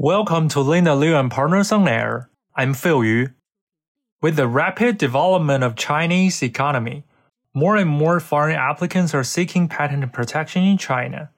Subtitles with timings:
[0.00, 2.30] Welcome to Linda Liu and Partners on Air.
[2.54, 3.30] I'm Phil Yu.
[4.22, 7.02] With the rapid development of Chinese economy,
[7.52, 11.30] more and more foreign applicants are seeking patent protection in China.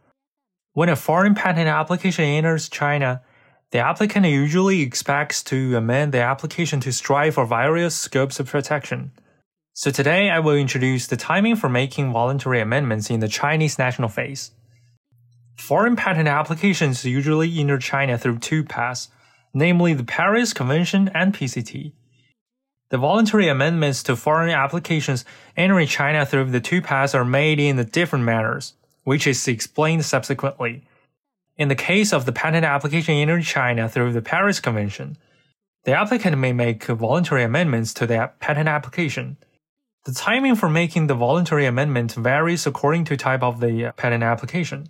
[0.74, 3.22] When a foreign patent application enters China,
[3.70, 9.12] the applicant usually expects to amend the application to strive for various scopes of protection.
[9.72, 14.10] So today I will introduce the timing for making voluntary amendments in the Chinese national
[14.10, 14.50] phase.
[15.60, 19.08] Foreign patent applications usually enter China through two paths,
[19.52, 21.92] namely the Paris Convention and PCT.
[22.88, 25.24] The voluntary amendments to foreign applications
[25.56, 28.72] entering China through the two paths are made in different manners,
[29.04, 30.82] which is explained subsequently.
[31.56, 35.18] In the case of the patent application entering China through the Paris Convention,
[35.84, 39.36] the applicant may make voluntary amendments to the patent application.
[40.04, 44.88] The timing for making the voluntary amendment varies according to type of the patent application.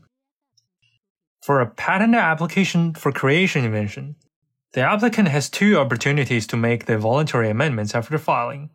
[1.42, 4.16] For a patent application for creation invention,
[4.74, 8.70] the applicant has two opportunities to make the voluntary amendments after filing.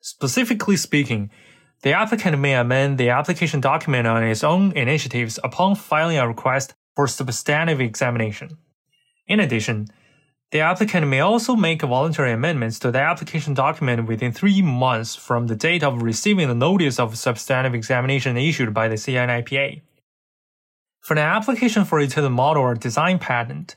[0.00, 1.30] Specifically speaking,
[1.82, 6.74] the applicant may amend the application document on its own initiatives upon filing a request
[6.96, 8.58] for substantive examination.
[9.28, 9.86] In addition,
[10.50, 15.46] the applicant may also make voluntary amendments to the application document within three months from
[15.46, 19.80] the date of receiving the notice of substantive examination issued by the CNIPA.
[21.02, 23.74] For an application for utility model or design patent,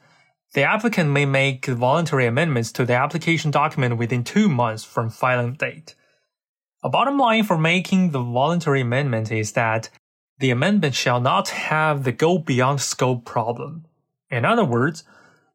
[0.54, 5.54] the applicant may make voluntary amendments to the application document within two months from filing
[5.54, 5.96] date.
[6.84, 9.90] A bottom line for making the voluntary amendment is that
[10.38, 13.88] the amendment shall not have the go beyond scope problem.
[14.30, 15.04] In other words,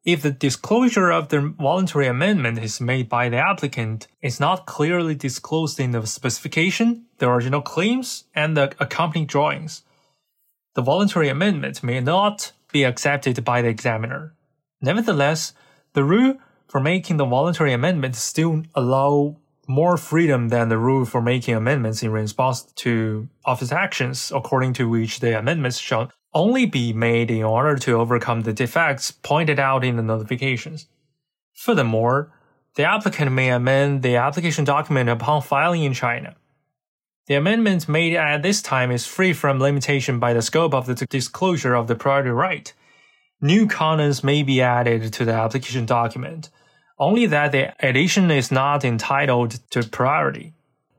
[0.03, 5.15] if the disclosure of the voluntary amendment is made by the applicant is not clearly
[5.15, 9.83] disclosed in the specification, the original claims, and the accompanying drawings,
[10.73, 14.33] the voluntary amendment may not be accepted by the examiner.
[14.81, 15.53] Nevertheless,
[15.93, 21.21] the rule for making the voluntary amendment still allow more freedom than the rule for
[21.21, 26.93] making amendments in response to office actions, according to which the amendments shall only be
[26.93, 30.87] made in order to overcome the defects pointed out in the notifications.
[31.53, 32.31] Furthermore,
[32.75, 36.35] the applicant may amend the application document upon filing in China.
[37.31, 40.95] The amendment made at this time is free from limitation by the scope of the
[40.95, 42.73] disclosure of the priority right.
[43.39, 46.49] New contents may be added to the application document,
[46.99, 50.51] only that the addition is not entitled to priority.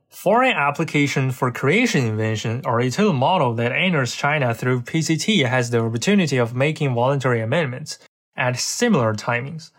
[0.09, 5.47] For an application for creation invention or a utility model that enters China through PCT
[5.47, 7.99] has the opportunity of making voluntary amendments
[8.39, 9.71] at similar timings.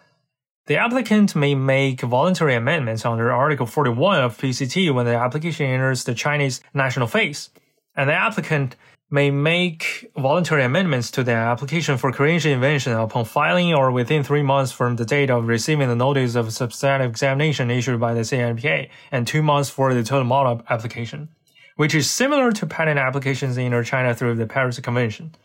[0.65, 6.05] The applicant may make voluntary amendments under Article 41 of PCT when the application enters
[6.05, 7.49] the Chinese national phase,
[7.97, 8.77] and the applicant
[9.11, 14.41] may make voluntary amendments to the application for creation invention upon filing or within three
[14.41, 18.87] months from the date of receiving the notice of substantive examination issued by the CNIPA,
[19.11, 21.27] and two months for the utility model application,
[21.75, 25.35] which is similar to patent applications in China through the Paris Convention.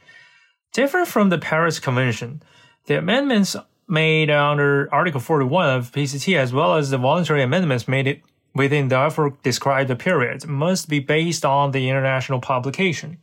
[0.73, 2.41] Different from the Paris Convention,
[2.87, 3.57] the amendments
[3.89, 8.23] made under Article 41 of PCT as well as the voluntary amendments made
[8.55, 13.19] within the above described period must be based on the international publication.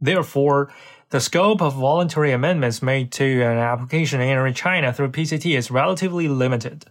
[0.00, 0.72] Therefore,
[1.10, 6.28] the scope of voluntary amendments made to an application entering China through PCT is relatively
[6.28, 6.84] limited.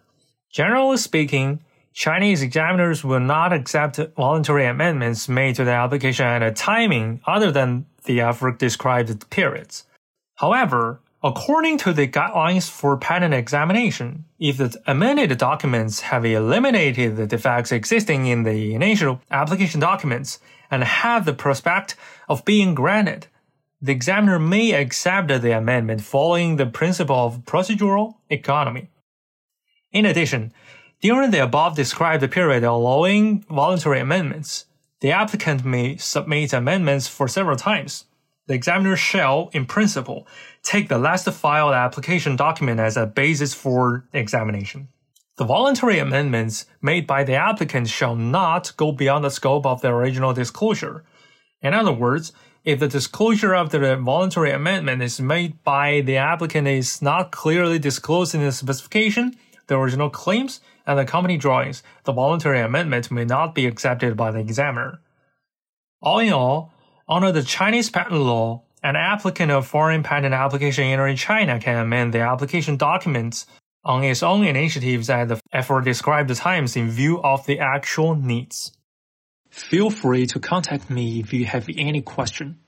[0.51, 1.61] Generally speaking,
[1.93, 7.51] Chinese examiners will not accept voluntary amendments made to the application at a timing other
[7.51, 9.85] than the above described periods.
[10.35, 17.27] However, According to the guidelines for patent examination, if the amended documents have eliminated the
[17.27, 20.39] defects existing in the initial application documents
[20.71, 21.97] and have the prospect
[22.29, 23.27] of being granted,
[23.81, 28.87] the examiner may accept the amendment following the principle of procedural economy.
[29.91, 30.53] In addition,
[31.01, 34.67] during the above described period allowing voluntary amendments,
[35.01, 38.05] the applicant may submit amendments for several times
[38.49, 40.27] the examiner shall, in principle,
[40.63, 44.87] take the last filed application document as a basis for examination.
[45.37, 49.89] The voluntary amendments made by the applicant shall not go beyond the scope of the
[49.89, 51.05] original disclosure.
[51.61, 52.33] In other words,
[52.65, 57.77] if the disclosure of the voluntary amendment is made by the applicant is not clearly
[57.77, 59.35] disclosed in the specification,
[59.67, 64.31] the original claims, and the company drawings, the voluntary amendment may not be accepted by
[64.31, 65.01] the examiner.
[66.01, 66.73] All in all,
[67.09, 72.13] under the Chinese patent law, an applicant of foreign patent application entering China can amend
[72.13, 73.47] the application documents
[73.83, 78.71] on its own initiatives at the effort described times in view of the actual needs.
[79.49, 82.59] Feel free to contact me if you have any question.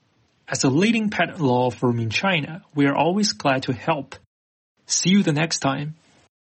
[0.48, 4.16] As a leading patent law firm in China, we are always glad to help.
[4.86, 5.94] See you the next time.